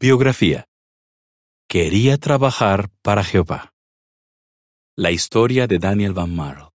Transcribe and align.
Biografía. 0.00 0.68
Quería 1.68 2.18
trabajar 2.18 2.88
para 3.02 3.24
Jehová. 3.24 3.72
La 4.96 5.10
historia 5.10 5.66
de 5.66 5.80
Daniel 5.80 6.12
Van 6.12 6.32
Marl. 6.36 6.68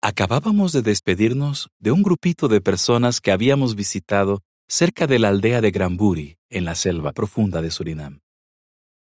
Acabábamos 0.00 0.72
de 0.72 0.80
despedirnos 0.80 1.68
de 1.78 1.90
un 1.90 2.02
grupito 2.02 2.48
de 2.48 2.62
personas 2.62 3.20
que 3.20 3.30
habíamos 3.30 3.74
visitado 3.74 4.40
cerca 4.68 5.06
de 5.06 5.18
la 5.18 5.28
aldea 5.28 5.60
de 5.60 5.70
Granbury, 5.70 6.38
en 6.48 6.64
la 6.64 6.74
selva 6.74 7.12
profunda 7.12 7.60
de 7.60 7.72
Surinam. 7.72 8.20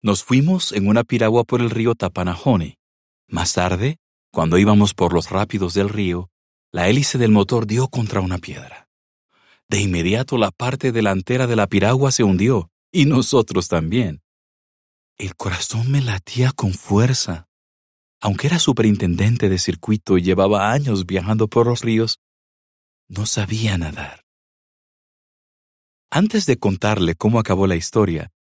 Nos 0.02 0.24
fuimos 0.24 0.72
en 0.72 0.88
una 0.88 1.04
piragua 1.04 1.44
por 1.44 1.62
el 1.62 1.70
río 1.70 1.94
Tapanahone. 1.94 2.80
Más 3.28 3.54
tarde, 3.54 3.98
cuando 4.32 4.58
íbamos 4.58 4.96
por 4.96 5.14
los 5.14 5.30
rápidos 5.30 5.76
del 5.76 5.90
río, 5.90 6.32
la 6.72 6.90
hélice 6.90 7.20
del 7.20 7.30
motor 7.30 7.68
dio 7.68 7.90
contra 7.90 8.22
una 8.22 8.40
piedra. 8.40 8.87
De 9.70 9.82
inmediato 9.82 10.38
la 10.38 10.52
parte 10.52 10.92
delantera 10.92 11.46
de 11.46 11.56
la 11.56 11.68
piragua 11.68 12.12
se 12.12 12.24
hundió, 12.24 12.70
y 12.92 13.06
nosotros 13.06 13.68
también. 13.68 14.22
El 15.18 15.36
corazón 15.36 15.92
me 15.92 16.02
latía 16.02 16.52
con 16.52 16.74
fuerza. 16.74 17.48
Aunque 18.22 18.48
era 18.48 18.60
superintendente 18.60 19.50
de 19.50 19.60
circuito 19.60 20.18
y 20.18 20.22
llevaba 20.22 20.72
años 20.72 21.06
viajando 21.06 21.48
por 21.48 21.68
los 21.68 21.82
ríos, 21.82 22.20
no 23.10 23.26
sabía 23.26 23.78
nadar. 23.78 24.24
Antes 26.10 26.46
de 26.46 26.58
contarle 26.58 27.16
cómo 27.16 27.40
acabó 27.40 27.68
la 27.68 27.76
historia, 27.76 28.32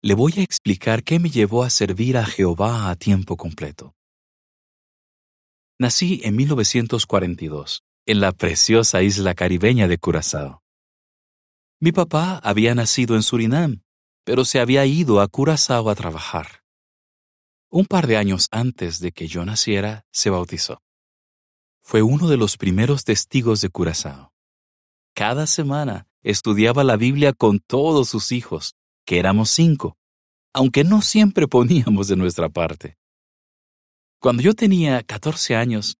le 0.00 0.14
voy 0.14 0.32
a 0.38 0.42
explicar 0.42 1.04
qué 1.04 1.18
me 1.18 1.28
llevó 1.28 1.62
a 1.62 1.70
servir 1.70 2.16
a 2.16 2.24
Jehová 2.24 2.90
a 2.90 2.96
tiempo 2.96 3.36
completo. 3.36 3.94
Nací 5.78 6.20
en 6.24 6.36
1942, 6.36 7.82
en 8.06 8.20
la 8.20 8.32
preciosa 8.32 9.02
isla 9.02 9.34
caribeña 9.34 9.86
de 9.86 9.98
Curazao. 9.98 10.61
Mi 11.82 11.90
papá 11.90 12.38
había 12.44 12.76
nacido 12.76 13.16
en 13.16 13.24
Surinam, 13.24 13.82
pero 14.22 14.44
se 14.44 14.60
había 14.60 14.86
ido 14.86 15.20
a 15.20 15.26
Curazao 15.26 15.90
a 15.90 15.96
trabajar. 15.96 16.62
Un 17.72 17.86
par 17.86 18.06
de 18.06 18.16
años 18.16 18.46
antes 18.52 19.00
de 19.00 19.10
que 19.10 19.26
yo 19.26 19.44
naciera, 19.44 20.04
se 20.12 20.30
bautizó. 20.30 20.80
Fue 21.82 22.02
uno 22.02 22.28
de 22.28 22.36
los 22.36 22.56
primeros 22.56 23.02
testigos 23.02 23.60
de 23.62 23.68
Curazao. 23.68 24.32
Cada 25.12 25.48
semana 25.48 26.06
estudiaba 26.22 26.84
la 26.84 26.96
Biblia 26.96 27.32
con 27.32 27.58
todos 27.58 28.10
sus 28.10 28.30
hijos, 28.30 28.76
que 29.04 29.18
éramos 29.18 29.50
cinco, 29.50 29.96
aunque 30.52 30.84
no 30.84 31.02
siempre 31.02 31.48
poníamos 31.48 32.06
de 32.06 32.14
nuestra 32.14 32.48
parte. 32.48 32.96
Cuando 34.20 34.40
yo 34.40 34.54
tenía 34.54 35.02
14 35.02 35.56
años, 35.56 35.96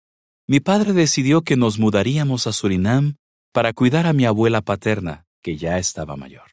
mi 0.46 0.60
padre 0.60 0.92
decidió 0.92 1.42
que 1.42 1.56
nos 1.56 1.80
mudaríamos 1.80 2.46
a 2.46 2.52
Surinam 2.52 3.16
para 3.50 3.72
cuidar 3.72 4.06
a 4.06 4.12
mi 4.12 4.26
abuela 4.26 4.60
paterna, 4.60 5.26
que 5.42 5.56
ya 5.56 5.78
estaba 5.78 6.16
mayor. 6.16 6.52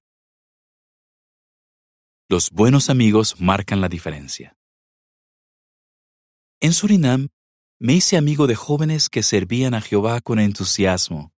Los 2.28 2.52
buenos 2.52 2.90
amigos 2.90 3.40
marcan 3.40 3.82
la 3.82 3.90
diferencia. 3.90 4.56
En 6.60 6.74
Surinam, 6.74 7.30
me 7.80 7.94
hice 7.94 8.18
amigo 8.18 8.46
de 8.46 8.56
jóvenes 8.56 9.10
que 9.10 9.24
servían 9.24 9.74
a 9.74 9.82
Jehová 9.82 10.20
con 10.20 10.40
entusiasmo. 10.40 11.32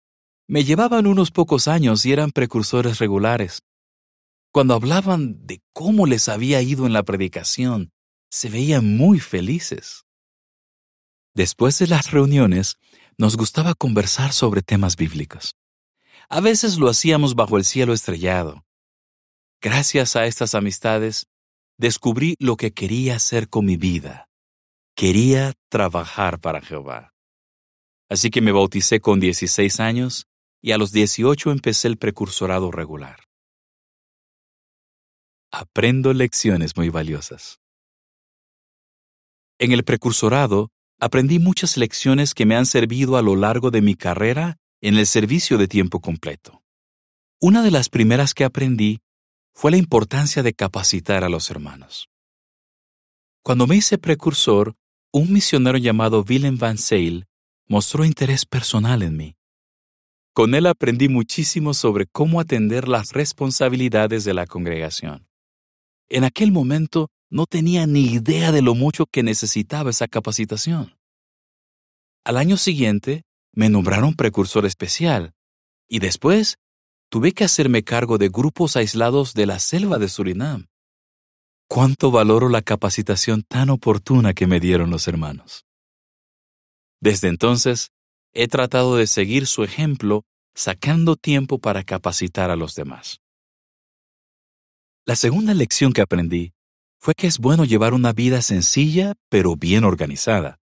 Me 0.49 0.65
llevaban 0.65 1.07
unos 1.07 1.31
pocos 1.31 1.69
años 1.69 2.05
y 2.07 2.13
eran 2.13 2.31
precursores 2.31 2.99
regulares. 2.99 3.63
Cuando 4.51 4.75
hablaban 4.75 5.47
de 5.47 5.61
cómo 5.73 6.07
les 6.07 6.29
había 6.29 6.63
ido 6.63 6.87
en 6.87 6.93
la 6.93 7.03
predicación, 7.03 7.93
se 8.31 8.49
veían 8.49 8.97
muy 8.97 9.21
felices. 9.21 10.07
Después 11.35 11.79
de 11.79 11.87
las 11.87 12.11
reuniones, 12.11 12.79
nos 13.19 13.37
gustaba 13.37 13.75
conversar 13.75 14.33
sobre 14.33 14.63
temas 14.63 14.97
bíblicos. 14.97 15.55
A 16.33 16.41
veces 16.41 16.79
lo 16.79 16.89
hacíamos 16.89 17.35
bajo 17.35 17.57
el 17.57 17.65
cielo 17.65 17.93
estrellado. 17.93 18.65
Gracias 19.61 20.15
a 20.15 20.27
estas 20.27 20.55
amistades, 20.55 21.27
descubrí 21.77 22.37
lo 22.39 22.57
que 22.57 22.71
quería 22.71 23.17
hacer 23.17 23.49
con 23.49 23.67
mi 23.67 23.77
vida. 23.77 24.29
Quería 24.95 25.55
trabajar 25.69 26.39
para 26.39 26.61
Jehová. 26.61 27.13
Así 28.09 28.31
que 28.31 28.43
me 28.43 28.53
bauticé 28.53 29.01
con 29.01 29.19
16 29.19 29.81
años 29.81 30.29
y 30.63 30.71
a 30.71 30.79
los 30.79 30.93
18 30.93 31.51
empecé 31.51 31.89
el 31.89 31.97
precursorado 31.97 32.71
regular. 32.71 33.25
Aprendo 35.51 36.13
lecciones 36.13 36.77
muy 36.77 36.91
valiosas. 36.91 37.59
En 39.59 39.73
el 39.73 39.83
precursorado 39.83 40.71
aprendí 41.01 41.41
muchas 41.41 41.77
lecciones 41.77 42.35
que 42.35 42.47
me 42.47 42.55
han 42.55 42.67
servido 42.67 43.17
a 43.17 43.23
lo 43.23 43.35
largo 43.35 43.73
de 43.73 43.83
mi 43.83 43.97
carrera 43.97 44.59
en 44.81 44.97
el 44.97 45.07
servicio 45.07 45.59
de 45.59 45.69
tiempo 45.69 46.01
completo. 46.01 46.63
Una 47.41 47.63
de 47.63 47.71
las 47.71 47.89
primeras 47.89 48.35
que 48.35 48.45
aprendí 48.45 49.01
fue 49.55 49.71
la 49.71 49.77
importancia 49.77 50.43
de 50.43 50.55
capacitar 50.55 51.25
a 51.25 51.29
los 51.29 51.51
hermanos. 51.51 52.09
Cuando 53.43 53.67
me 53.67 53.77
hice 53.77 53.99
precursor, 53.99 54.75
un 55.13 55.33
misionero 55.33 55.79
llamado 55.79 56.25
Willem 56.29 56.59
Van 56.59 56.79
Sale 56.79 57.27
mostró 57.67 58.05
interés 58.05 58.47
personal 58.47 59.03
en 59.03 59.17
mí. 59.17 59.37
Con 60.33 60.55
él 60.55 60.67
aprendí 60.67 61.09
muchísimo 61.09 61.75
sobre 61.75 62.07
cómo 62.07 62.41
atender 62.41 62.89
las 62.89 63.13
responsabilidades 63.13 64.25
de 64.25 64.35
la 64.35 64.47
congregación. 64.47 65.27
En 66.09 66.25
aquel 66.25 66.53
momento 66.53 67.09
no 67.29 67.47
tenía 67.47 67.87
ni 67.87 68.13
idea 68.13 68.53
de 68.53 68.63
lo 68.63 68.75
mucho 68.75 69.07
que 69.07 69.23
necesitaba 69.23 69.91
esa 69.91 70.09
capacitación. 70.09 70.97
Al 72.25 72.37
año 72.37 72.57
siguiente, 72.57 73.23
me 73.53 73.69
nombraron 73.69 74.15
precursor 74.15 74.67
especial 74.67 75.35
y 75.89 75.99
después 75.99 76.57
tuve 77.11 77.33
que 77.33 77.45
hacerme 77.45 77.83
cargo 77.83 78.19
de 78.19 78.29
grupos 78.29 78.77
aislados 78.77 79.35
de 79.35 79.47
la 79.47 79.59
selva 79.59 79.99
de 79.99 80.09
Surinam. 80.09 80.69
Cuánto 81.69 82.11
valoro 82.11 82.49
la 82.49 82.63
capacitación 82.63 83.43
tan 83.43 83.71
oportuna 83.71 84.35
que 84.35 84.47
me 84.47 84.61
dieron 84.61 84.91
los 84.91 85.07
hermanos. 85.09 85.65
Desde 87.01 87.29
entonces, 87.29 87.91
he 88.33 88.49
tratado 88.49 88.97
de 88.97 89.07
seguir 89.07 89.47
su 89.47 89.65
ejemplo 89.65 90.25
sacando 90.55 91.17
tiempo 91.17 91.59
para 91.59 91.85
capacitar 91.85 92.51
a 92.51 92.57
los 92.57 92.75
demás. 92.75 93.21
La 95.07 95.17
segunda 95.17 95.55
lección 95.55 95.93
que 95.93 96.03
aprendí 96.03 96.53
fue 96.99 97.15
que 97.15 97.27
es 97.27 97.39
bueno 97.39 97.65
llevar 97.65 97.95
una 97.95 98.13
vida 98.13 98.43
sencilla 98.43 99.15
pero 99.29 99.57
bien 99.57 99.85
organizada. 99.85 100.59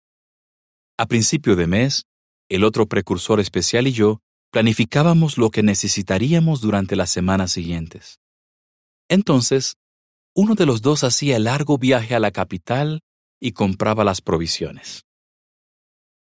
A 0.96 1.06
principio 1.06 1.56
de 1.56 1.66
mes, 1.66 2.06
el 2.48 2.64
otro 2.64 2.86
precursor 2.86 3.40
especial 3.40 3.86
y 3.86 3.92
yo 3.92 4.20
planificábamos 4.50 5.38
lo 5.38 5.50
que 5.50 5.62
necesitaríamos 5.62 6.60
durante 6.60 6.96
las 6.96 7.10
semanas 7.10 7.52
siguientes. 7.52 8.20
Entonces, 9.08 9.76
uno 10.34 10.54
de 10.54 10.66
los 10.66 10.82
dos 10.82 11.04
hacía 11.04 11.36
el 11.36 11.44
largo 11.44 11.78
viaje 11.78 12.14
a 12.14 12.20
la 12.20 12.30
capital 12.30 13.00
y 13.40 13.52
compraba 13.52 14.04
las 14.04 14.20
provisiones. 14.20 15.04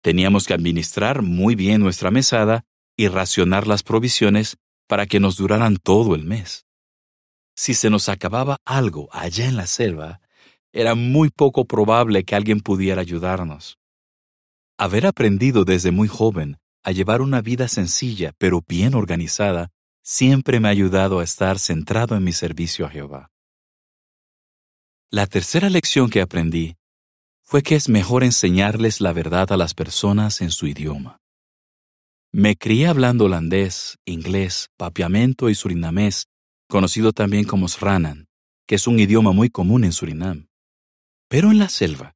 Teníamos 0.01 0.45
que 0.45 0.53
administrar 0.53 1.21
muy 1.21 1.55
bien 1.55 1.81
nuestra 1.81 2.11
mesada 2.11 2.63
y 2.97 3.07
racionar 3.07 3.67
las 3.67 3.83
provisiones 3.83 4.57
para 4.87 5.05
que 5.05 5.19
nos 5.19 5.37
duraran 5.37 5.77
todo 5.77 6.15
el 6.15 6.23
mes. 6.23 6.65
Si 7.55 7.73
se 7.73 7.89
nos 7.89 8.09
acababa 8.09 8.57
algo 8.65 9.09
allá 9.11 9.47
en 9.47 9.55
la 9.55 9.65
selva, 9.65 10.21
era 10.71 10.93
muy 10.93 11.29
poco 11.29 11.65
probable 11.65 12.23
que 12.23 12.35
alguien 12.35 12.59
pudiera 12.59 13.01
ayudarnos. 13.01 13.79
Haber 14.77 15.05
aprendido 15.05 15.63
desde 15.63 15.91
muy 15.91 16.09
joven 16.09 16.57
a 16.83 16.91
llevar 16.91 17.21
una 17.21 17.41
vida 17.41 17.69
sencilla 17.69 18.33
pero 18.37 18.61
bien 18.67 18.93
organizada 18.93 19.71
siempre 20.03 20.59
me 20.59 20.67
ha 20.67 20.71
ayudado 20.71 21.19
a 21.19 21.23
estar 21.23 21.59
centrado 21.59 22.17
en 22.17 22.25
mi 22.25 22.33
servicio 22.33 22.85
a 22.85 22.89
Jehová. 22.89 23.31
La 25.09 25.27
tercera 25.27 25.69
lección 25.69 26.09
que 26.09 26.19
aprendí 26.19 26.75
fue 27.41 27.63
que 27.63 27.75
es 27.75 27.87
mejor 27.87 28.25
enseñarles 28.25 28.99
la 28.99 29.13
verdad 29.13 29.53
a 29.53 29.57
las 29.57 29.73
personas 29.73 30.41
en 30.41 30.51
su 30.51 30.67
idioma. 30.67 31.21
Me 32.33 32.57
crié 32.57 32.87
hablando 32.87 33.25
holandés, 33.25 33.97
inglés, 34.03 34.67
papiamento 34.75 35.49
y 35.49 35.55
surinamés, 35.55 36.27
conocido 36.67 37.13
también 37.13 37.45
como 37.45 37.69
Sranan, 37.69 38.27
que 38.67 38.75
es 38.75 38.87
un 38.87 38.99
idioma 38.99 39.31
muy 39.31 39.49
común 39.49 39.85
en 39.85 39.93
Surinam. 39.93 40.47
Pero 41.29 41.49
en 41.49 41.59
la 41.59 41.69
selva, 41.69 42.15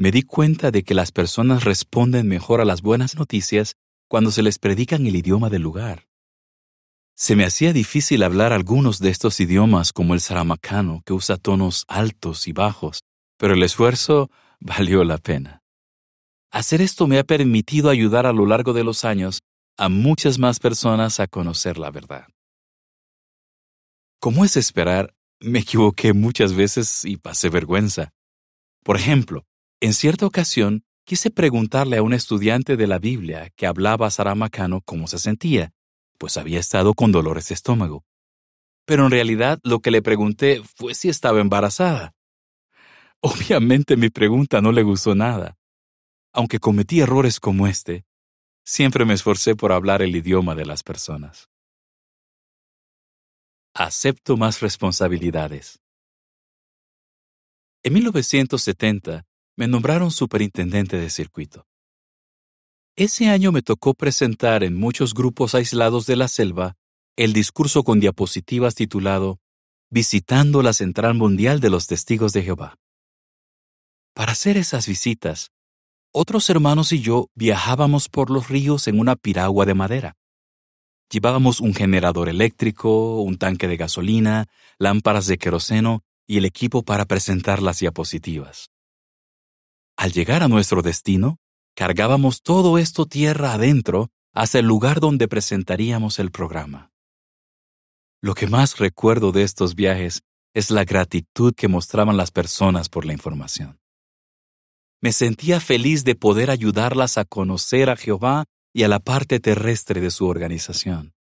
me 0.00 0.10
di 0.10 0.22
cuenta 0.22 0.70
de 0.70 0.82
que 0.82 0.94
las 0.94 1.12
personas 1.12 1.64
responden 1.64 2.26
mejor 2.26 2.62
a 2.62 2.64
las 2.64 2.80
buenas 2.80 3.16
noticias 3.16 3.74
cuando 4.08 4.30
se 4.30 4.42
les 4.42 4.58
predica 4.58 4.96
en 4.96 5.06
el 5.06 5.14
idioma 5.14 5.50
del 5.50 5.60
lugar. 5.60 6.08
Se 7.14 7.36
me 7.36 7.44
hacía 7.44 7.74
difícil 7.74 8.22
hablar 8.22 8.54
algunos 8.54 8.98
de 9.00 9.10
estos 9.10 9.38
idiomas 9.40 9.92
como 9.92 10.14
el 10.14 10.22
saramacano, 10.22 11.02
que 11.04 11.12
usa 11.12 11.36
tonos 11.36 11.84
altos 11.86 12.48
y 12.48 12.52
bajos, 12.52 13.02
pero 13.36 13.52
el 13.52 13.62
esfuerzo 13.62 14.30
valió 14.58 15.04
la 15.04 15.18
pena. 15.18 15.60
Hacer 16.50 16.80
esto 16.80 17.06
me 17.06 17.18
ha 17.18 17.24
permitido 17.24 17.90
ayudar 17.90 18.24
a 18.24 18.32
lo 18.32 18.46
largo 18.46 18.72
de 18.72 18.84
los 18.84 19.04
años 19.04 19.40
a 19.76 19.90
muchas 19.90 20.38
más 20.38 20.60
personas 20.60 21.20
a 21.20 21.26
conocer 21.26 21.76
la 21.76 21.90
verdad. 21.90 22.26
Como 24.18 24.46
es 24.46 24.56
esperar, 24.56 25.14
me 25.40 25.58
equivoqué 25.58 26.14
muchas 26.14 26.54
veces 26.54 27.04
y 27.04 27.18
pasé 27.18 27.50
vergüenza. 27.50 28.14
Por 28.82 28.96
ejemplo, 28.96 29.44
en 29.80 29.94
cierta 29.94 30.26
ocasión, 30.26 30.84
quise 31.04 31.30
preguntarle 31.30 31.96
a 31.96 32.02
un 32.02 32.12
estudiante 32.12 32.76
de 32.76 32.86
la 32.86 32.98
Biblia 32.98 33.50
que 33.56 33.66
hablaba 33.66 34.10
saramacano 34.10 34.82
cómo 34.82 35.06
se 35.06 35.18
sentía, 35.18 35.72
pues 36.18 36.36
había 36.36 36.60
estado 36.60 36.94
con 36.94 37.12
dolores 37.12 37.48
de 37.48 37.54
estómago. 37.54 38.04
pero 38.86 39.04
en 39.04 39.12
realidad 39.12 39.60
lo 39.62 39.80
que 39.80 39.92
le 39.92 40.02
pregunté 40.02 40.62
fue 40.76 40.94
si 40.94 41.08
estaba 41.08 41.40
embarazada. 41.40 42.12
Obviamente 43.20 43.96
mi 43.96 44.10
pregunta 44.10 44.60
no 44.60 44.72
le 44.72 44.82
gustó 44.82 45.14
nada. 45.14 45.56
Aunque 46.32 46.58
cometí 46.58 47.00
errores 47.00 47.38
como 47.38 47.68
este, 47.68 48.04
siempre 48.64 49.04
me 49.04 49.14
esforcé 49.14 49.54
por 49.54 49.72
hablar 49.72 50.02
el 50.02 50.14
idioma 50.16 50.54
de 50.56 50.66
las 50.66 50.82
personas. 50.82 51.48
Acepto 53.74 54.36
más 54.36 54.60
responsabilidades. 54.60 55.80
En 57.84 57.94
1970 57.94 59.24
me 59.56 59.68
nombraron 59.68 60.10
superintendente 60.10 60.98
de 60.98 61.10
circuito. 61.10 61.66
Ese 62.96 63.28
año 63.28 63.52
me 63.52 63.62
tocó 63.62 63.94
presentar 63.94 64.62
en 64.62 64.76
muchos 64.76 65.14
grupos 65.14 65.54
aislados 65.54 66.06
de 66.06 66.16
la 66.16 66.28
selva 66.28 66.76
el 67.16 67.32
discurso 67.32 67.82
con 67.82 68.00
diapositivas 68.00 68.74
titulado 68.74 69.40
Visitando 69.90 70.62
la 70.62 70.72
Central 70.72 71.14
Mundial 71.14 71.60
de 71.60 71.70
los 71.70 71.86
Testigos 71.86 72.32
de 72.32 72.42
Jehová. 72.42 72.76
Para 74.14 74.32
hacer 74.32 74.56
esas 74.56 74.86
visitas, 74.86 75.50
otros 76.12 76.48
hermanos 76.50 76.92
y 76.92 77.00
yo 77.00 77.28
viajábamos 77.34 78.08
por 78.08 78.30
los 78.30 78.48
ríos 78.48 78.88
en 78.88 78.98
una 78.98 79.16
piragua 79.16 79.66
de 79.66 79.74
madera. 79.74 80.16
Llevábamos 81.10 81.60
un 81.60 81.74
generador 81.74 82.28
eléctrico, 82.28 83.20
un 83.22 83.36
tanque 83.36 83.66
de 83.66 83.76
gasolina, 83.76 84.46
lámparas 84.78 85.26
de 85.26 85.38
queroseno 85.38 86.02
y 86.26 86.38
el 86.38 86.44
equipo 86.44 86.82
para 86.82 87.04
presentar 87.04 87.62
las 87.62 87.80
diapositivas. 87.80 88.70
Al 90.00 90.12
llegar 90.12 90.42
a 90.42 90.48
nuestro 90.48 90.80
destino, 90.80 91.36
cargábamos 91.76 92.40
todo 92.40 92.78
esto 92.78 93.04
tierra 93.04 93.52
adentro 93.52 94.08
hasta 94.32 94.58
el 94.58 94.64
lugar 94.64 94.98
donde 94.98 95.28
presentaríamos 95.28 96.18
el 96.18 96.30
programa. 96.30 96.90
Lo 98.22 98.32
que 98.32 98.46
más 98.46 98.78
recuerdo 98.78 99.30
de 99.30 99.42
estos 99.42 99.74
viajes 99.74 100.22
es 100.54 100.70
la 100.70 100.86
gratitud 100.86 101.52
que 101.54 101.68
mostraban 101.68 102.16
las 102.16 102.30
personas 102.30 102.88
por 102.88 103.04
la 103.04 103.12
información. 103.12 103.78
Me 105.02 105.12
sentía 105.12 105.60
feliz 105.60 106.02
de 106.02 106.14
poder 106.14 106.50
ayudarlas 106.50 107.18
a 107.18 107.26
conocer 107.26 107.90
a 107.90 107.96
Jehová 107.96 108.46
y 108.72 108.84
a 108.84 108.88
la 108.88 109.00
parte 109.00 109.38
terrestre 109.38 110.00
de 110.00 110.10
su 110.10 110.26
organización. 110.26 111.12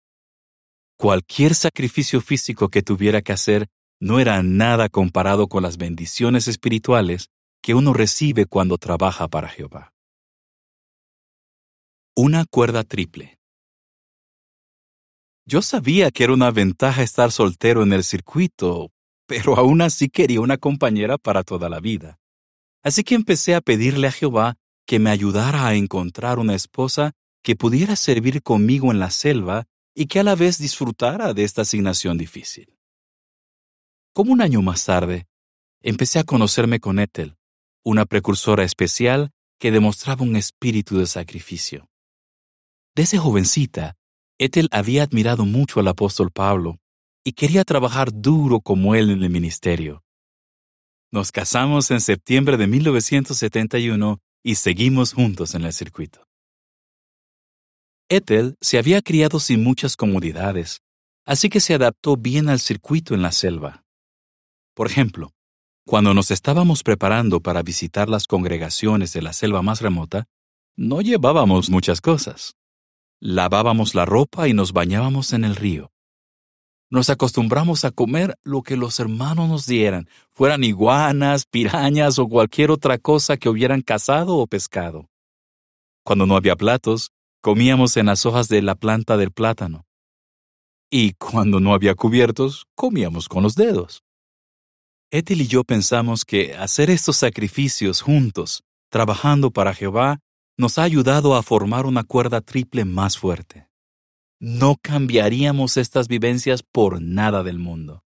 Cualquier 0.96 1.56
sacrificio 1.56 2.20
físico 2.20 2.69
que 2.69 2.82
tuviera 2.82 3.22
que 3.22 3.32
hacer 3.32 3.66
no 3.98 4.20
era 4.20 4.40
nada 4.44 4.88
comparado 4.88 5.48
con 5.48 5.64
las 5.64 5.78
bendiciones 5.78 6.46
espirituales 6.46 7.28
que 7.62 7.75
uno 7.75 7.93
recibe 7.93 8.46
cuando 8.46 8.78
trabaja 8.78 9.28
para 9.28 9.49
Jehová. 9.49 9.93
Una 12.14 12.44
cuerda 12.44 12.84
triple. 12.84 13.38
Yo 15.46 15.62
sabía 15.62 16.10
que 16.10 16.25
era 16.25 16.34
una 16.34 16.50
ventaja 16.50 17.02
estar 17.02 17.32
soltero 17.32 17.82
en 17.82 17.93
el 17.93 18.05
circuito, 18.05 18.93
pero 19.26 19.56
aún 19.56 19.81
así 19.81 20.08
quería 20.10 20.40
una 20.40 20.58
compañera 20.58 21.16
para 21.16 21.43
toda 21.43 21.70
la 21.70 21.81
vida. 21.81 22.19
Así 22.82 23.02
que 23.02 23.14
empecé 23.14 23.55
a 23.55 23.62
pedirle 23.62 24.08
a 24.08 24.12
Jehová 24.12 24.56
que 24.87 24.99
me 24.99 25.11
ayudara 25.11 25.66
a 25.66 25.75
encontrar 25.75 26.38
una 26.38 26.54
esposa 26.54 27.12
que 27.43 27.56
pudiera 27.56 27.96
servir 27.96 28.43
conmigo 28.43 28.93
en 28.93 28.99
la 28.99 29.11
selva 29.11 29.64
y 29.94 30.06
que 30.06 30.20
a 30.20 30.22
la 30.22 30.34
vez 30.34 30.58
disfrutara 30.58 31.32
de 31.32 31.44
esta 31.44 31.62
asignación 31.62 32.19
difícil. 32.19 32.76
Como 34.12 34.32
un 34.32 34.43
año 34.43 34.61
más 34.61 34.84
tarde, 34.84 35.28
empecé 35.81 36.19
a 36.19 36.25
conocerme 36.25 36.78
con 36.78 36.99
Ethel, 36.99 37.38
una 37.88 38.05
precursora 38.05 38.64
especial 38.64 39.31
que 39.58 39.70
demostraba 39.70 40.23
un 40.23 40.37
espíritu 40.37 40.99
de 40.99 41.06
sacrificio. 41.06 41.88
Desde 42.94 43.17
jovencita, 43.17 43.96
Ethel 44.38 44.69
había 44.73 45.05
admirado 45.05 45.46
mucho 45.46 45.81
al 45.81 45.88
apóstol 45.88 46.31
Pablo 46.31 46.79
y 47.25 47.32
quería 47.32 47.64
trabajar 47.64 48.11
duro 48.12 48.61
como 48.61 48.94
él 48.94 49.08
en 49.08 49.23
el 49.23 49.31
ministerio. 49.31 50.05
Nos 51.11 51.32
casamos 51.32 51.90
en 51.90 52.02
septiembre 52.02 52.58
de 52.58 52.67
1971 52.67 54.20
y 54.43 54.56
seguimos 54.56 55.14
juntos 55.14 55.55
en 55.55 55.64
el 55.64 55.73
circuito. 55.73 56.29
Ethel 58.11 58.56
se 58.61 58.76
había 58.76 59.00
criado 59.00 59.40
sin 59.40 59.64
muchas 59.64 59.96
comodidades, 59.96 60.82
así 61.25 61.49
que 61.49 61.61
se 61.61 61.73
adaptó 61.73 62.19
bien 62.19 62.50
al 62.50 62.61
circuito 62.61 63.14
en 63.14 63.23
la 63.23 63.32
selva. 63.32 63.82
Por 64.75 64.88
ejemplo, 64.88 65.32
cuando 65.88 66.12
nos 66.12 66.31
estábamos 66.31 66.82
preparando 66.82 67.40
para 67.40 67.62
visitar 67.62 68.08
las 68.08 68.26
congregaciones 68.26 69.12
de 69.14 69.23
la 69.23 69.32
selva 69.32 69.62
más 69.62 69.81
remota, 69.81 70.26
no 70.76 71.00
llevábamos 71.00 71.70
muchas 71.70 72.00
cosas. 72.00 72.55
Lavábamos 73.20 73.94
la 73.94 74.05
ropa 74.05 74.49
y 74.49 74.52
nos 74.52 74.73
bañábamos 74.73 75.32
en 75.32 75.44
el 75.44 75.56
río 75.56 75.90
nos 76.90 77.11
acostumbramos 77.11 77.85
a 77.85 77.90
comer 77.90 78.38
lo 78.43 78.62
que 78.62 78.76
los 78.76 78.99
hermanos 78.99 79.49
nos 79.49 79.67
dieran, 79.67 80.08
fueran 80.31 80.64
iguanas, 80.64 81.44
pirañas 81.44 82.19
o 82.19 82.29
cualquier 82.29 82.70
otra 82.70 82.99
cosa 82.99 83.37
que 83.37 83.49
hubieran 83.49 83.82
cazado 83.82 84.37
o 84.37 84.46
pescado. 84.46 85.11
Cuando 86.02 86.26
no 86.26 86.37
había 86.37 86.56
platos, 86.56 87.12
comíamos 87.43 87.96
en 87.96 88.06
las 88.06 88.25
hojas 88.25 88.49
de 88.49 88.62
la 88.62 88.75
planta 88.75 89.17
del 89.17 89.32
plátano. 89.32 89.85
Y 90.90 91.12
cuando 91.14 91.61
no 91.61 91.75
había 91.75 91.94
cubiertos, 91.94 92.67
comíamos 92.75 93.29
con 93.29 93.43
los 93.43 93.55
dedos. 93.55 94.02
Ethel 95.10 95.40
y 95.40 95.46
yo 95.46 95.64
pensamos 95.64 96.26
que 96.26 96.55
hacer 96.55 96.90
estos 96.90 97.16
sacrificios 97.16 98.02
juntos, 98.02 98.62
trabajando 98.90 99.50
para 99.50 99.72
Jehová, 99.72 100.20
nos 100.58 100.76
ha 100.76 100.82
ayudado 100.82 101.34
a 101.34 101.43
formar 101.43 101.87
una 101.87 102.05
cuerda 102.05 102.43
triple 102.43 102.84
más 102.84 103.16
fuerte. 103.16 103.69
No 104.38 104.76
cambiaríamos 104.76 105.78
estas 105.78 106.08
vivencias 106.08 106.62
por 106.62 107.00
nada 107.00 107.43
del 107.43 107.58
mundo. 107.58 108.05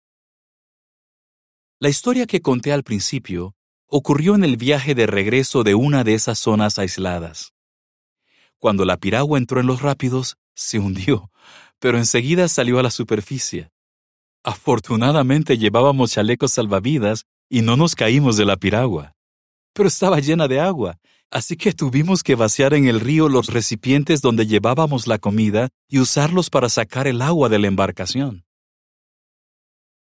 La 1.79 1.89
historia 1.89 2.27
que 2.27 2.41
conté 2.41 2.71
al 2.71 2.83
principio 2.83 3.55
ocurrió 3.87 4.35
en 4.35 4.43
el 4.43 4.55
viaje 4.55 4.93
de 4.93 5.07
regreso 5.07 5.63
de 5.63 5.73
una 5.73 6.03
de 6.03 6.13
esas 6.13 6.37
zonas 6.37 6.77
aisladas. 6.77 7.53
Cuando 8.59 8.85
la 8.85 8.97
piragua 8.97 9.39
entró 9.39 9.59
en 9.59 9.65
los 9.65 9.81
rápidos, 9.81 10.37
se 10.53 10.77
hundió, 10.77 11.31
pero 11.79 11.97
enseguida 11.97 12.47
salió 12.47 12.77
a 12.77 12.83
la 12.83 12.91
superficie. 12.91 13.70
Afortunadamente 14.43 15.57
llevábamos 15.57 16.11
chalecos 16.11 16.53
salvavidas 16.53 17.25
y 17.49 17.61
no 17.61 17.77
nos 17.77 17.95
caímos 17.95 18.37
de 18.37 18.45
la 18.45 18.57
piragua. 18.57 19.13
Pero 19.73 19.87
estaba 19.87 20.19
llena 20.19 20.47
de 20.47 20.59
agua 20.59 20.97
Así 21.31 21.55
que 21.55 21.71
tuvimos 21.71 22.23
que 22.23 22.35
vaciar 22.35 22.73
en 22.73 22.87
el 22.87 22.99
río 22.99 23.29
los 23.29 23.47
recipientes 23.47 24.21
donde 24.21 24.45
llevábamos 24.45 25.07
la 25.07 25.17
comida 25.17 25.69
y 25.87 25.99
usarlos 25.99 26.49
para 26.49 26.67
sacar 26.67 27.07
el 27.07 27.21
agua 27.21 27.47
de 27.47 27.57
la 27.57 27.67
embarcación. 27.67 28.43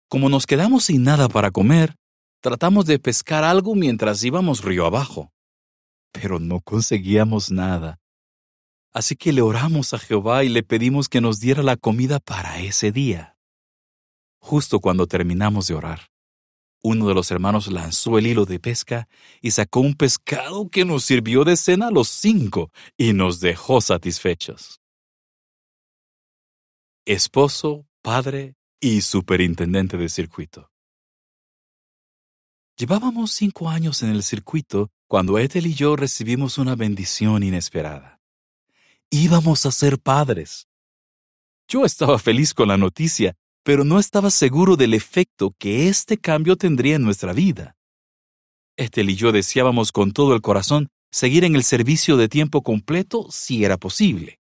Como 0.08 0.30
nos 0.30 0.48
quedamos 0.48 0.86
sin 0.86 1.04
nada 1.04 1.28
para 1.28 1.52
comer, 1.52 1.96
tratamos 2.40 2.86
de 2.86 3.00
pescar 3.00 3.44
algo 3.44 3.76
mientras 3.76 4.24
íbamos 4.24 4.64
río 4.64 4.86
abajo. 4.86 5.34
Pero 6.14 6.40
no 6.40 6.62
conseguíamos 6.62 7.52
nada. 7.52 8.00
Así 8.94 9.18
que 9.18 9.34
le 9.34 9.42
oramos 9.42 9.94
a 9.94 10.00
Jehová 10.00 10.46
y 10.46 10.50
le 10.50 10.64
pedimos 10.64 11.10
que 11.10 11.20
nos 11.20 11.42
diera 11.42 11.62
la 11.64 11.76
comida 11.76 12.22
para 12.22 12.60
ese 12.62 12.94
día. 12.94 13.36
Justo 14.40 14.80
cuando 14.80 15.06
terminamos 15.08 15.68
de 15.68 15.76
orar, 15.76 16.10
uno 16.82 17.08
de 17.08 17.14
los 17.14 17.30
hermanos 17.32 17.68
lanzó 17.68 18.18
el 18.18 18.28
hilo 18.28 18.46
de 18.46 18.60
pesca 18.60 19.08
y 19.42 19.52
sacó 19.52 19.82
un 19.82 19.96
pescado 19.96 20.70
que 20.70 20.86
nos 20.86 21.04
sirvió 21.04 21.44
de 21.44 21.58
cena 21.58 21.88
a 21.88 21.92
los 21.92 22.08
cinco 22.08 22.72
y 22.98 23.14
nos 23.14 23.42
dejó 23.42 23.82
satisfechos. 23.82 24.80
Esposo, 27.06 27.86
padre 28.02 28.56
y 28.80 29.02
superintendente 29.02 29.98
de 29.98 30.08
circuito. 30.08 30.72
Llevábamos 32.78 33.32
cinco 33.34 33.70
años 33.70 34.04
en 34.04 34.12
el 34.12 34.24
circuito 34.24 34.90
cuando 35.08 35.38
Ethel 35.38 35.68
y 35.68 35.74
yo 35.74 35.98
recibimos 35.98 36.58
una 36.58 36.76
bendición 36.76 37.44
inesperada. 37.44 38.22
Íbamos 39.10 39.66
a 39.66 39.72
ser 39.72 40.00
padres. 40.00 40.70
Yo 41.68 41.84
estaba 41.84 42.18
feliz 42.20 42.54
con 42.54 42.70
la 42.70 42.78
noticia 42.78 43.36
pero 43.70 43.84
no 43.84 44.00
estaba 44.00 44.32
seguro 44.32 44.78
del 44.78 44.96
efecto 44.96 45.54
que 45.60 45.90
este 45.90 46.18
cambio 46.18 46.56
tendría 46.56 46.96
en 46.96 47.04
nuestra 47.04 47.34
vida. 47.34 47.76
Estel 48.76 49.12
y 49.12 49.16
yo 49.16 49.32
deseábamos 49.32 49.92
con 49.92 50.12
todo 50.12 50.34
el 50.34 50.42
corazón 50.42 50.88
seguir 51.12 51.44
en 51.44 51.56
el 51.56 51.64
servicio 51.64 52.18
de 52.18 52.30
tiempo 52.30 52.64
completo 52.64 53.28
si 53.30 53.64
era 53.64 53.78
posible. 53.78 54.40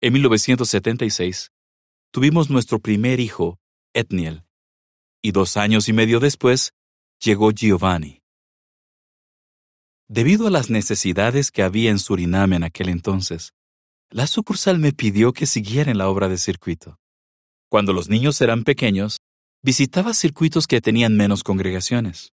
En 0.00 0.14
1976, 0.14 1.52
tuvimos 2.10 2.50
nuestro 2.50 2.80
primer 2.80 3.20
hijo, 3.20 3.60
Etniel, 3.94 4.42
y 5.22 5.30
dos 5.30 5.56
años 5.56 5.88
y 5.88 5.92
medio 5.92 6.18
después 6.18 6.72
llegó 7.20 7.52
Giovanni. 7.52 8.22
Debido 10.08 10.48
a 10.48 10.50
las 10.50 10.68
necesidades 10.68 11.52
que 11.52 11.62
había 11.62 11.92
en 11.92 12.00
Surinam 12.00 12.54
en 12.54 12.64
aquel 12.64 12.88
entonces, 12.88 13.52
la 14.10 14.26
sucursal 14.26 14.80
me 14.80 14.92
pidió 14.92 15.32
que 15.32 15.46
siguiera 15.46 15.92
en 15.92 15.98
la 15.98 16.08
obra 16.08 16.28
de 16.28 16.38
circuito. 16.38 16.99
Cuando 17.70 17.92
los 17.92 18.08
niños 18.08 18.40
eran 18.40 18.64
pequeños, 18.64 19.18
visitaba 19.62 20.12
circuitos 20.12 20.66
que 20.66 20.80
tenían 20.80 21.16
menos 21.16 21.44
congregaciones. 21.44 22.32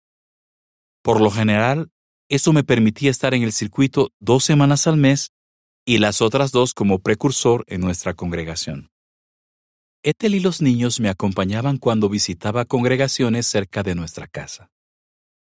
Por 1.03 1.23
lo 1.23 1.31
general, 1.31 1.91
eso 2.29 2.53
me 2.53 2.65
permitía 2.65 3.11
estar 3.11 3.33
en 3.33 3.43
el 3.43 3.53
circuito 3.53 4.11
dos 4.21 4.45
semanas 4.45 4.87
al 4.87 4.99
mes 4.99 5.31
y 5.87 5.99
las 5.99 6.21
otras 6.21 6.53
dos 6.53 6.75
como 6.75 6.99
precursor 6.99 7.65
en 7.67 7.81
nuestra 7.81 8.12
congregación. 8.12 8.91
Ethel 10.03 10.35
y 10.35 10.41
los 10.41 10.61
niños 10.61 11.01
me 11.01 11.09
acompañaban 11.09 11.79
cuando 11.79 12.11
visitaba 12.11 12.67
congregaciones 12.67 13.47
cerca 13.47 13.83
de 13.83 13.95
nuestra 13.95 14.27
casa. 14.27 14.71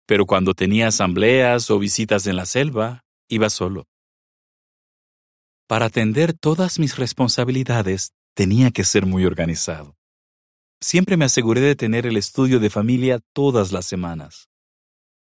Pero 0.05 0.25
cuando 0.25 0.55
tenía 0.55 0.87
asambleas 0.87 1.71
o 1.71 1.79
visitas 1.79 2.27
en 2.27 2.35
la 2.35 2.45
selva, 2.45 3.05
iba 3.29 3.49
solo. 3.49 3.85
Para 5.67 5.85
atender 5.85 6.33
todas 6.33 6.79
mis 6.79 6.97
responsabilidades, 6.97 8.11
tenía 8.39 8.71
que 8.71 8.85
ser 8.85 9.05
muy 9.05 9.25
organizado. 9.25 9.97
Siempre 10.79 11.17
me 11.17 11.25
aseguré 11.25 11.59
de 11.59 11.75
tener 11.75 12.05
el 12.05 12.15
estudio 12.15 12.61
de 12.61 12.69
familia 12.69 13.19
todas 13.33 13.73
las 13.73 13.85
semanas. 13.85 14.47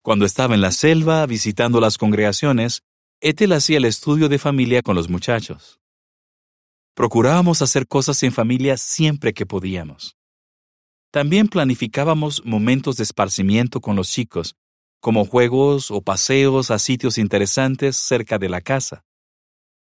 Cuando 0.00 0.24
estaba 0.24 0.54
en 0.54 0.60
la 0.60 0.70
selva 0.70 1.26
visitando 1.26 1.80
las 1.80 1.98
congregaciones, 1.98 2.84
Ethel 3.20 3.50
hacía 3.50 3.78
el 3.78 3.84
estudio 3.84 4.28
de 4.28 4.38
familia 4.38 4.80
con 4.82 4.94
los 4.94 5.10
muchachos. 5.10 5.80
Procurábamos 6.94 7.62
hacer 7.62 7.88
cosas 7.88 8.22
en 8.22 8.30
familia 8.30 8.76
siempre 8.76 9.34
que 9.34 9.44
podíamos. 9.44 10.14
También 11.10 11.48
planificábamos 11.48 12.44
momentos 12.44 12.96
de 12.96 13.02
esparcimiento 13.02 13.80
con 13.80 13.96
los 13.96 14.08
chicos, 14.08 14.54
como 15.00 15.24
juegos 15.24 15.90
o 15.90 16.00
paseos 16.00 16.70
a 16.70 16.78
sitios 16.78 17.18
interesantes 17.18 17.96
cerca 17.96 18.38
de 18.38 18.48
la 18.48 18.60
casa. 18.60 19.02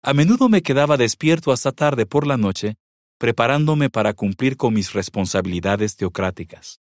A 0.04 0.14
menudo 0.14 0.50
me 0.50 0.62
quedaba 0.62 0.98
despierto 0.98 1.52
hasta 1.52 1.72
tarde 1.72 2.06
por 2.06 2.28
la 2.28 2.38
noche, 2.38 2.78
preparándome 3.18 3.90
para 3.90 4.14
cumplir 4.14 4.58
con 4.58 4.74
mis 4.74 4.94
responsabilidades 4.94 5.96
teocráticas. 5.96 6.80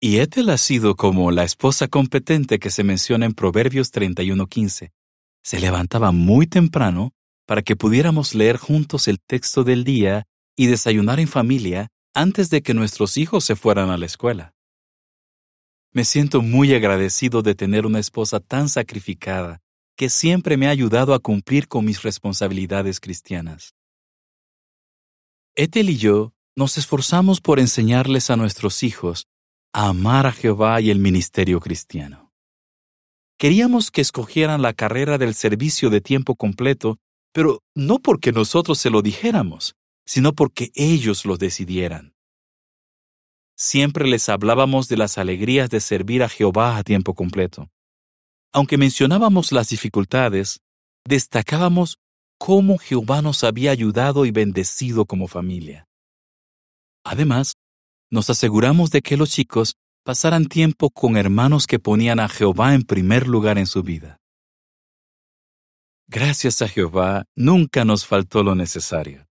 Y 0.00 0.18
Ethel 0.18 0.50
ha 0.50 0.58
sido 0.58 0.96
como 0.96 1.30
la 1.30 1.44
esposa 1.44 1.88
competente 1.88 2.58
que 2.58 2.70
se 2.70 2.84
menciona 2.84 3.26
en 3.26 3.32
Proverbios 3.32 3.90
31:15. 3.90 4.92
Se 5.42 5.60
levantaba 5.60 6.12
muy 6.12 6.46
temprano 6.46 7.12
para 7.46 7.62
que 7.62 7.76
pudiéramos 7.76 8.34
leer 8.34 8.56
juntos 8.56 9.08
el 9.08 9.20
texto 9.20 9.64
del 9.64 9.84
día 9.84 10.26
y 10.56 10.66
desayunar 10.66 11.20
en 11.20 11.28
familia 11.28 11.88
antes 12.14 12.50
de 12.50 12.62
que 12.62 12.74
nuestros 12.74 13.16
hijos 13.16 13.44
se 13.44 13.56
fueran 13.56 13.90
a 13.90 13.98
la 13.98 14.06
escuela. 14.06 14.54
Me 15.92 16.04
siento 16.04 16.42
muy 16.42 16.74
agradecido 16.74 17.42
de 17.42 17.54
tener 17.54 17.86
una 17.86 17.98
esposa 17.98 18.40
tan 18.40 18.68
sacrificada 18.68 19.60
que 19.96 20.10
siempre 20.10 20.56
me 20.56 20.66
ha 20.66 20.70
ayudado 20.70 21.14
a 21.14 21.20
cumplir 21.20 21.68
con 21.68 21.84
mis 21.84 22.02
responsabilidades 22.02 22.98
cristianas. 22.98 23.74
Ethel 25.56 25.88
y 25.88 25.98
yo 25.98 26.32
nos 26.56 26.78
esforzamos 26.78 27.40
por 27.40 27.60
enseñarles 27.60 28.28
a 28.28 28.36
nuestros 28.36 28.82
hijos 28.82 29.28
a 29.72 29.88
amar 29.88 30.26
a 30.26 30.32
Jehová 30.32 30.80
y 30.80 30.90
el 30.90 30.98
ministerio 30.98 31.60
cristiano. 31.60 32.32
Queríamos 33.38 33.92
que 33.92 34.00
escogieran 34.00 34.62
la 34.62 34.72
carrera 34.72 35.16
del 35.16 35.34
servicio 35.34 35.90
de 35.90 36.00
tiempo 36.00 36.34
completo, 36.34 36.98
pero 37.32 37.62
no 37.72 38.00
porque 38.00 38.32
nosotros 38.32 38.78
se 38.78 38.90
lo 38.90 39.00
dijéramos, 39.00 39.76
sino 40.04 40.32
porque 40.32 40.72
ellos 40.74 41.24
lo 41.24 41.36
decidieran. 41.36 42.14
Siempre 43.56 44.08
les 44.08 44.28
hablábamos 44.28 44.88
de 44.88 44.96
las 44.96 45.18
alegrías 45.18 45.70
de 45.70 45.78
servir 45.78 46.24
a 46.24 46.28
Jehová 46.28 46.78
a 46.78 46.82
tiempo 46.82 47.14
completo. 47.14 47.70
Aunque 48.52 48.76
mencionábamos 48.76 49.52
las 49.52 49.68
dificultades, 49.68 50.62
destacábamos 51.04 51.98
cómo 52.38 52.78
Jehová 52.78 53.22
nos 53.22 53.44
había 53.44 53.70
ayudado 53.70 54.26
y 54.26 54.30
bendecido 54.30 55.06
como 55.06 55.28
familia. 55.28 55.86
Además, 57.04 57.54
nos 58.10 58.30
aseguramos 58.30 58.90
de 58.90 59.02
que 59.02 59.16
los 59.16 59.30
chicos 59.30 59.76
pasaran 60.04 60.46
tiempo 60.46 60.90
con 60.90 61.16
hermanos 61.16 61.66
que 61.66 61.78
ponían 61.78 62.20
a 62.20 62.28
Jehová 62.28 62.74
en 62.74 62.82
primer 62.82 63.26
lugar 63.26 63.58
en 63.58 63.66
su 63.66 63.82
vida. 63.82 64.18
Gracias 66.06 66.60
a 66.62 66.68
Jehová, 66.68 67.24
nunca 67.34 67.84
nos 67.84 68.06
faltó 68.06 68.42
lo 68.42 68.54
necesario. 68.54 69.26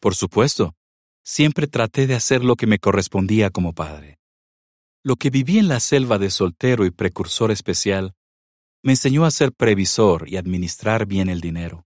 Por 0.00 0.14
supuesto, 0.14 0.74
siempre 1.24 1.68
traté 1.68 2.06
de 2.06 2.14
hacer 2.14 2.44
lo 2.44 2.56
que 2.56 2.66
me 2.66 2.78
correspondía 2.78 3.50
como 3.50 3.72
padre. 3.72 4.18
Lo 5.04 5.16
que 5.16 5.30
viví 5.30 5.58
en 5.58 5.68
la 5.68 5.78
selva 5.78 6.18
de 6.18 6.30
soltero 6.30 6.84
y 6.84 6.90
precursor 6.90 7.52
especial 7.52 8.14
me 8.82 8.92
enseñó 8.92 9.24
a 9.24 9.30
ser 9.30 9.52
previsor 9.52 10.28
y 10.28 10.36
administrar 10.36 11.06
bien 11.06 11.28
el 11.28 11.40
dinero. 11.40 11.85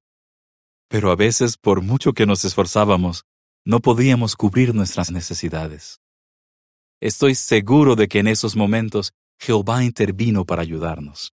Pero 0.90 1.12
a 1.12 1.16
veces, 1.16 1.56
por 1.56 1.82
mucho 1.82 2.12
que 2.12 2.26
nos 2.26 2.44
esforzábamos, 2.44 3.22
no 3.64 3.78
podíamos 3.78 4.34
cubrir 4.34 4.74
nuestras 4.74 5.12
necesidades. 5.12 6.00
Estoy 7.00 7.36
seguro 7.36 7.94
de 7.94 8.08
que 8.08 8.18
en 8.18 8.26
esos 8.26 8.56
momentos 8.56 9.12
Jehová 9.38 9.84
intervino 9.84 10.44
para 10.44 10.62
ayudarnos. 10.62 11.32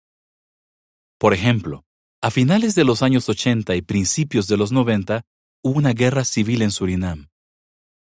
Por 1.19 1.35
ejemplo, 1.35 1.83
a 2.23 2.31
finales 2.31 2.77
de 2.77 2.85
los 2.85 3.03
años 3.03 3.29
80 3.29 3.75
y 3.75 3.83
principios 3.83 4.47
de 4.47 4.57
los 4.57 4.71
90 4.71 5.23
hubo 5.65 5.79
una 5.79 5.95
guerra 5.95 6.25
civil 6.25 6.63
en 6.63 6.71
Surinam. 6.71 7.29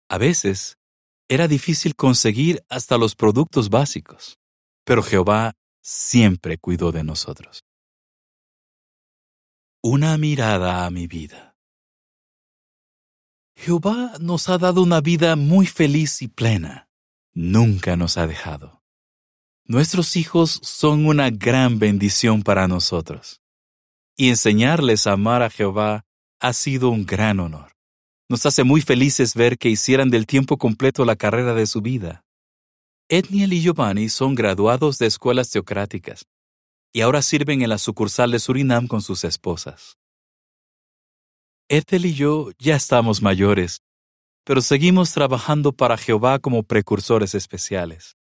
A 0.07 0.19
veces, 0.19 0.77
era 1.27 1.47
difícil 1.47 1.95
conseguir 1.95 2.63
hasta 2.69 2.99
los 2.99 3.15
productos 3.15 3.69
básicos, 3.71 4.37
pero 4.85 5.01
Jehová 5.01 5.53
siempre 5.81 6.59
cuidó 6.59 6.91
de 6.91 7.03
nosotros. 7.03 7.63
Una 9.81 10.17
mirada 10.17 10.85
a 10.85 10.91
mi 10.91 11.07
vida. 11.07 11.55
Jehová 13.55 14.11
nos 14.19 14.49
ha 14.49 14.57
dado 14.57 14.83
una 14.83 14.99
vida 14.99 15.37
muy 15.37 15.67
feliz 15.67 16.21
y 16.21 16.27
plena. 16.27 16.89
Nunca 17.33 17.95
nos 17.95 18.17
ha 18.17 18.27
dejado. 18.27 18.83
Nuestros 19.63 20.17
hijos 20.17 20.59
son 20.63 21.05
una 21.05 21.29
gran 21.29 21.79
bendición 21.79 22.43
para 22.43 22.67
nosotros. 22.67 23.39
Y 24.17 24.27
enseñarles 24.27 25.07
a 25.07 25.13
amar 25.13 25.43
a 25.43 25.49
Jehová 25.49 26.03
ha 26.41 26.51
sido 26.51 26.89
un 26.89 27.05
gran 27.05 27.39
honor. 27.39 27.71
Nos 28.27 28.45
hace 28.45 28.65
muy 28.65 28.81
felices 28.81 29.33
ver 29.33 29.57
que 29.57 29.69
hicieran 29.69 30.09
del 30.09 30.25
tiempo 30.25 30.57
completo 30.57 31.05
la 31.05 31.15
carrera 31.15 31.53
de 31.53 31.65
su 31.65 31.79
vida. 31.79 32.25
Etniel 33.07 33.53
y 33.53 33.61
Giovanni 33.61 34.09
son 34.09 34.35
graduados 34.35 34.97
de 34.97 35.05
escuelas 35.05 35.49
teocráticas 35.49 36.27
y 36.91 37.01
ahora 37.01 37.21
sirven 37.21 37.61
en 37.61 37.69
la 37.69 37.77
sucursal 37.77 38.31
de 38.31 38.39
Surinam 38.39 38.87
con 38.87 39.01
sus 39.01 39.23
esposas. 39.23 39.97
Ethel 41.69 42.05
y 42.05 42.13
yo 42.13 42.49
ya 42.57 42.75
estamos 42.75 43.21
mayores, 43.21 43.83
pero 44.43 44.61
seguimos 44.61 45.11
trabajando 45.11 45.71
para 45.71 45.97
Jehová 45.97 46.39
como 46.39 46.63
precursores 46.63 47.35
especiales. 47.35 48.17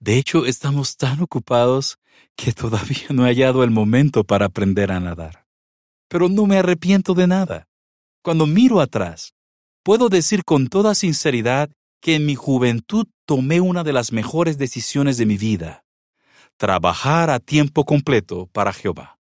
De 0.00 0.18
hecho, 0.18 0.44
estamos 0.44 0.96
tan 0.96 1.20
ocupados 1.20 1.98
que 2.36 2.52
todavía 2.52 3.06
no 3.10 3.24
he 3.24 3.30
hallado 3.30 3.62
el 3.62 3.70
momento 3.70 4.24
para 4.24 4.46
aprender 4.46 4.90
a 4.90 5.00
nadar. 5.00 5.46
Pero 6.08 6.28
no 6.28 6.46
me 6.46 6.58
arrepiento 6.58 7.14
de 7.14 7.26
nada. 7.26 7.68
Cuando 8.22 8.46
miro 8.46 8.80
atrás, 8.80 9.34
puedo 9.84 10.08
decir 10.08 10.44
con 10.44 10.66
toda 10.66 10.94
sinceridad 10.94 11.70
que 12.00 12.16
en 12.16 12.26
mi 12.26 12.34
juventud 12.34 13.06
tomé 13.24 13.60
una 13.60 13.84
de 13.84 13.92
las 13.92 14.12
mejores 14.12 14.58
decisiones 14.58 15.16
de 15.16 15.26
mi 15.26 15.36
vida, 15.36 15.83
trabajar 16.64 17.28
a 17.28 17.40
tiempo 17.40 17.84
completo 17.84 18.46
para 18.46 18.72
Jehová. 18.72 19.18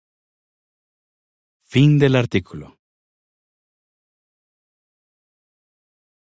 Fin 1.63 1.97
del 1.97 2.17
artículo. 2.17 2.78